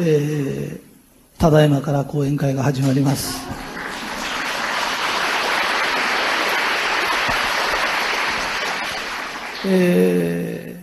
[0.00, 3.40] えー、ただいまから講演会が始まります。
[9.66, 10.74] えー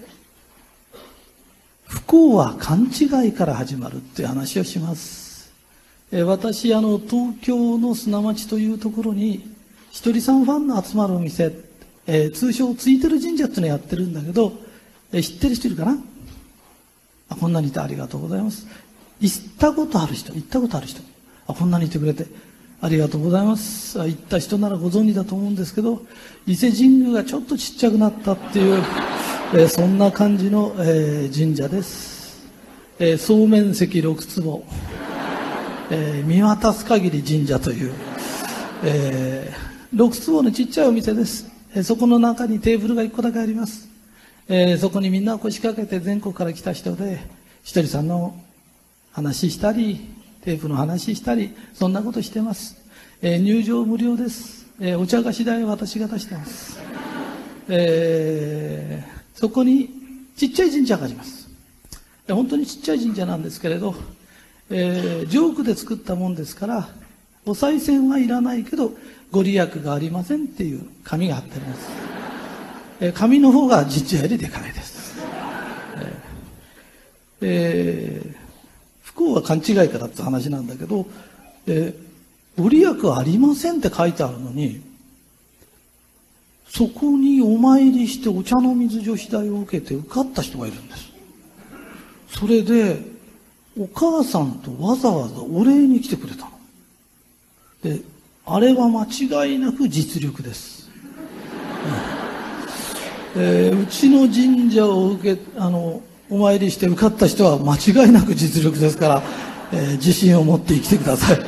[1.88, 5.52] 不幸は勘違いから始まるっていう話をします。
[6.12, 9.56] えー私、あの、東京の砂町というところに、
[9.92, 11.54] ひとりさんファンの集まるお店、
[12.08, 14.54] えー通称ついてる神社っていうのをやってるんだけど、
[15.14, 15.98] えー知ってる人いるかな？
[17.30, 18.68] あ、こんなにいてありがとうございます。
[19.22, 21.02] 行ったことある人、行ったことある人。
[21.48, 22.26] あ、こんなにいてくれて
[22.82, 24.02] ありがとうございます。
[24.02, 26.04] あ行った人ならご存知だと思うんですけど、
[26.48, 28.84] 伊勢神宮がちょっとちっちゃくなったっていう、
[29.54, 32.50] えーそんな感じの、えー神社です。
[32.98, 34.64] えー総面積6坪、
[35.92, 37.94] えー見渡す限り神社という、
[38.84, 41.48] えー6坪のちっちゃいお店です。
[41.76, 43.88] えーそこの中にテーブルが1個だけあります。
[44.48, 47.20] えーそこにみんな腰掛けて全国から来た人で、
[47.62, 48.34] ひとりさんの
[49.12, 50.08] 話したり、
[50.42, 52.78] テープの話したり、そんなことしてます。
[53.22, 54.66] えー入場無料です。
[54.80, 56.80] えーお茶菓子代は私が出してます。
[57.68, 59.90] えーそこに
[60.36, 61.50] ちっちゃい神社があります。
[62.28, 63.96] え本当にちっちゃい神社なんですけれど、
[64.70, 66.90] えージョークで作ったもんですから、
[67.46, 68.94] お賽銭はいらないけど、
[69.32, 71.90] ご利益がありませんっていう紙が貼ってあります。
[73.02, 75.16] えー紙の方が神社よりでかいです。
[77.42, 78.41] えー
[79.16, 81.06] 不幸は勘違いからって話なんだけど、
[81.68, 81.94] え
[82.58, 84.82] ご利益はありませんって書いてあるのに、
[86.68, 91.12] そこにお参りしてお茶の水女子大を受けて受かった人がいるんです。
[92.30, 93.00] それで、
[93.78, 96.52] お母さんとわざわざお礼に来てくれたの。
[97.84, 98.02] で、
[98.46, 100.90] あれは間違いなく実力です。
[103.36, 109.22] えーうちの神社を受け、あの、お参りして受かった人は間違いなく実力ですから、
[109.74, 111.40] えー自信を持って生きてください。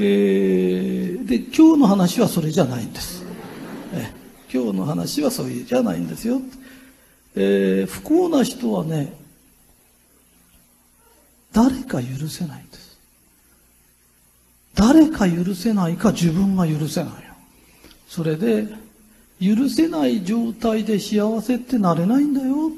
[0.00, 3.22] えーで、今日の話はそれじゃないんです。
[3.92, 4.10] え
[4.50, 6.40] 今日の話はそういうじゃないんですよ。
[7.34, 9.12] えー不幸な人はね、
[11.52, 12.96] 誰か許せないんです。
[14.74, 17.18] 誰か許せないか自分が許せないよ。
[18.08, 18.66] それで、
[19.40, 22.70] 許せない状態で幸せってなれないんだよ。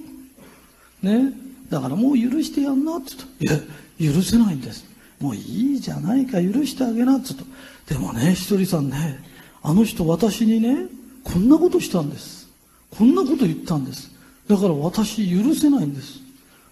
[1.03, 1.33] ね。
[1.69, 3.65] だからもう許してやんなって言った。
[4.03, 4.84] いや、許せないんです。
[5.21, 7.47] もういいじゃないか、許してあげなって言っ
[7.87, 7.95] た。
[7.95, 9.22] でもね、ひとりさんね、
[9.62, 10.87] あの人私にね、
[11.25, 12.49] こんなことしたんです。
[12.91, 14.11] こんなこと言ったんです。
[14.49, 16.21] だから私許せないんです。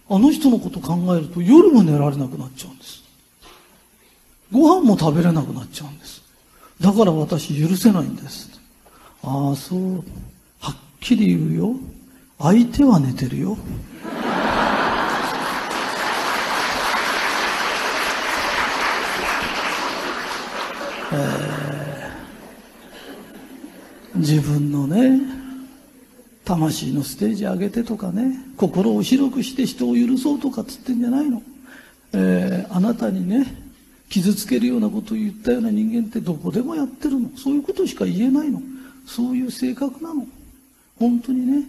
[0.08, 3.02] あの人のこと考えると夜も寝られなくなっちゃうんです。
[4.52, 6.22] ご飯も食べれなくなっちゃうんです。
[6.80, 8.53] だから私許せないんです。
[9.24, 9.96] ああ、そう。
[10.60, 11.76] はっきり言うよ。
[12.38, 13.56] 相手は寝てるよ。
[24.14, 25.20] 自分のね、
[26.44, 31.42] 魂のステージ上げてとかね、心を広くして人を許そうとかっつってんじゃないの。
[32.12, 33.46] えーあなたにね、
[34.08, 37.30] 傷つけるようなことを言ったような人間ってどこでもやってるの。
[37.36, 38.60] そういうことしか言えないの。
[39.06, 40.26] そういう性格なの。
[40.98, 41.64] 本当にね、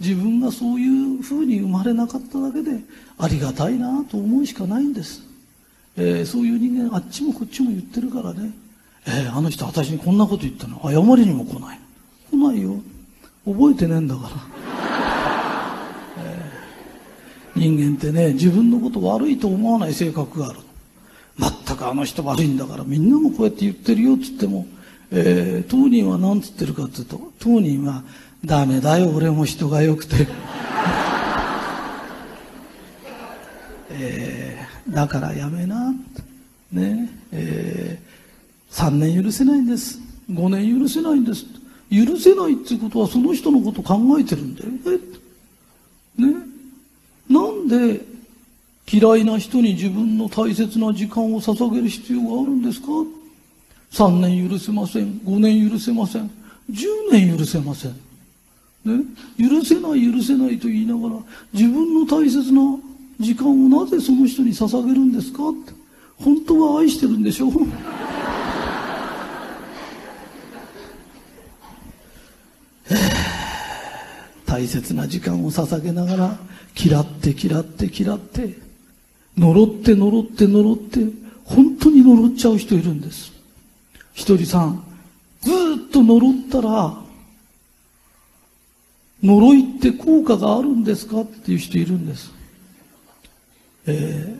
[0.00, 2.80] 自分がそういう風に生まれなかっただけで
[3.18, 5.22] ありがたいなと思うしかないんです。
[5.96, 8.52] えーそういう人間あっちもこっちも言ってるからね、
[9.06, 10.80] えーあの人私にこんなこと言ったの。
[10.84, 11.80] 謝りにも来ない。
[12.30, 12.80] 来ないよ。
[13.46, 14.30] 覚えてねえんだから、
[16.24, 16.50] え
[17.54, 20.60] 人間ってね自分のこと悪いと思わない性格がある。
[21.38, 24.66] 全くあの人悪いんだからみんなもこうやって言ってるよっつっても、
[25.10, 28.02] えー当人は何つってるかっていうと当人は
[28.44, 30.26] ダメだよ俺も人が良くて。
[33.90, 35.92] えーだからやめな、
[36.70, 37.10] ね。
[37.32, 39.98] えー、3年許せないんです。
[40.30, 41.44] 5年許せないんです。
[41.90, 44.70] 許せないっていうことはその人のこと考えてるんだよ。
[46.18, 46.22] え？
[46.22, 46.34] ね？
[47.28, 48.00] なんで
[48.90, 52.86] 嫌いな人に自分の大切な時間を捧げる必要があるんですか？
[53.96, 55.20] 3年許せません。
[55.20, 56.30] 5年許せません。
[56.70, 57.92] 10年許せません。
[58.84, 59.02] ね、
[59.38, 61.22] 許せない許せないと言いながら
[61.54, 62.60] 自分の大切な
[63.18, 65.72] 時間をなぜその人に捧げるんですかって。
[66.22, 67.50] 本当は愛してるんでしょ
[74.44, 76.38] 大切な時間を捧げながら
[76.78, 78.58] 嫌って嫌って嫌って
[79.38, 81.00] 呪って呪って呪って
[81.44, 83.35] 本当に呪っちゃう人いるんです。
[84.16, 84.82] ひとりさん
[85.42, 85.52] ずっ
[85.92, 86.96] と呪ったら
[89.22, 91.20] 呪いって効果があるんですか？
[91.20, 92.32] っていう人いるんです。
[93.86, 94.38] え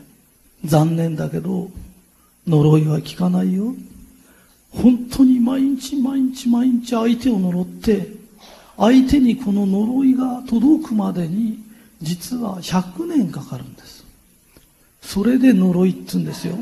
[0.65, 1.69] ー、残念だけど
[2.47, 3.75] 呪いは効かないよ。
[4.71, 8.07] 本当に毎日毎日毎日相手を呪って
[8.77, 11.59] 相手にこの呪いが届くまでに
[12.01, 14.03] 実は100年かかるんです。
[15.01, 16.57] それで呪いっつうんですよ。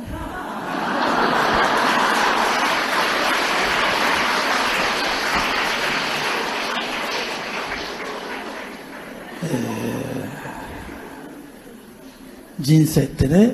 [12.66, 13.54] 人生ってね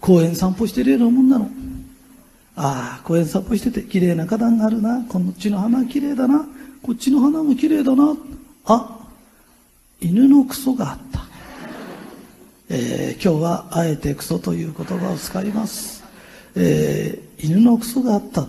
[0.00, 1.48] 公園散歩してるようなもんなの。
[2.56, 5.04] ああ公園散歩してて綺麗な花壇があるな。
[5.04, 6.44] こっちの花綺麗だな。
[6.82, 8.16] こっちの花も綺麗だな。
[8.64, 8.98] あ
[10.00, 11.20] 犬のクソがあった、
[12.68, 16.02] えー、今日はあえてクソという言葉を使います、
[16.56, 18.48] えー、犬のクソがあった。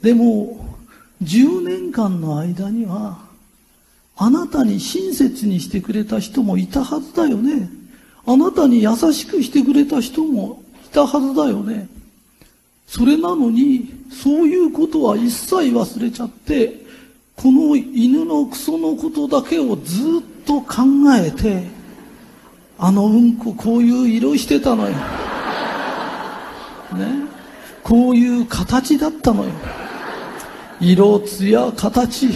[0.00, 0.74] でも
[1.22, 3.21] 10年間の間には
[4.16, 7.70] あなたに親切にしてくれた人もいたはずだよね。
[8.26, 11.88] あなたに優しくしてくれた人もいたはずだよね。
[12.86, 16.82] それなのに、そういうことは一切忘れちゃって、
[17.36, 20.82] この犬のクソのことだけをずっと考
[21.16, 21.64] えて、
[22.78, 24.90] あのうんここういう色してたのよ。
[24.90, 24.96] ね。
[27.82, 29.50] こういう形だったのよ。
[30.80, 32.28] 色、艶、形。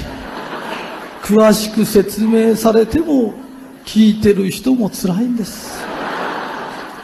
[1.27, 3.35] 詳しく説明されても
[3.85, 5.77] 聞いてる人も辛いんです、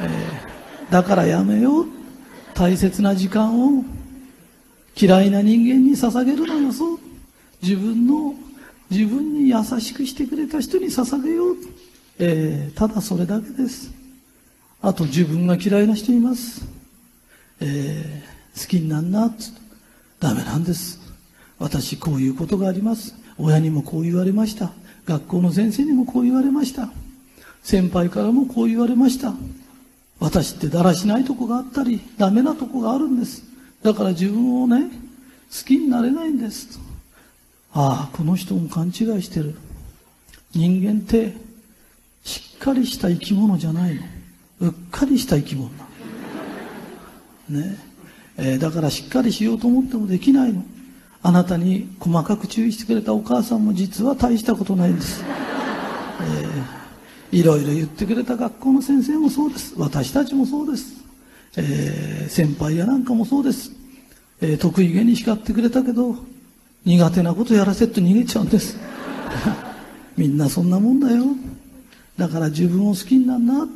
[0.00, 1.86] えー、だからやめよう。
[2.54, 3.84] 大切な時間を
[4.96, 6.98] 嫌いな人間に捧げるのよそう。
[7.62, 8.36] 自分の
[8.90, 11.56] 自分に優しくしてくれた人に捧げよう、
[12.20, 13.92] えー、ただそれだけです。
[14.80, 16.64] あと自分が嫌いな人います、
[17.58, 19.52] えー、好きになんなっつ
[20.20, 21.00] ダメなんです。
[21.58, 23.20] 私こういうことがあります。
[23.38, 24.72] 親にもこう言われました。
[25.06, 26.90] 学校の先生にもこう言われました。
[27.62, 29.34] 先輩からもこう言われました。
[30.20, 33.42] 私ってだらしないとこがあったりダメなとこがあるんです。
[33.82, 34.82] だから自分をね
[35.50, 36.78] 好きになれないんです。
[37.72, 39.56] ああこの人も勘違いしてる。
[40.54, 41.34] 人間って
[42.24, 44.02] しっかりした生き物じゃないの。
[44.60, 45.70] うっかりした生き物。
[47.50, 47.78] なね。
[48.36, 50.64] えー、だからしっかりしようと思ってもできないの。
[51.22, 55.24] あなたに細かく注意してくれたお母さんも実は大したことないんです、
[57.30, 59.74] えー、いろいろ言ってくれた学校の先生もそうです。
[59.78, 61.04] 私たちもそうです、
[61.56, 63.70] えー、先輩やなんかもそうです、
[64.40, 66.16] えー、得意げに叱ってくれたけど
[66.84, 68.76] 苦手なことやらせって逃げちゃうんです。
[70.18, 71.24] みんなそんなもんだよ。
[72.18, 73.68] だから自分を好きになんな。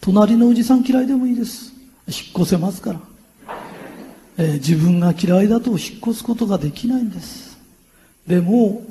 [0.00, 1.72] 隣のおじさん嫌いでもいいです。
[2.06, 3.00] 引っ越せますから。
[4.38, 7.58] えー、自分が嫌いだと引っ越すことができないんです。
[8.26, 8.82] でも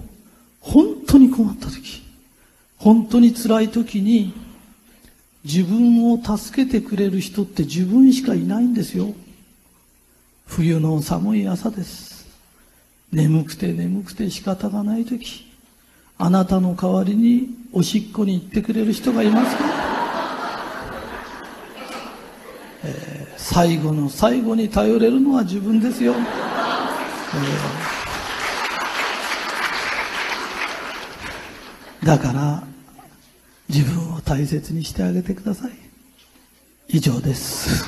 [0.59, 2.03] 本当に困った時
[2.77, 4.33] 本当に辛い時に
[5.45, 9.13] 自分を助けてくれる人って自分しかいないんですよ。
[10.45, 12.27] 冬の寒い朝です。
[13.11, 15.47] 眠くて眠くて仕方がない時
[16.17, 19.76] あなたの代わりにおしっこに行ってくれる人がいますか？
[23.57, 32.63] 最後の最後に頼れるのは自分ですよ、えー、だから
[33.67, 35.71] 自分を大切にしてあげてください。
[36.87, 37.83] 以上です。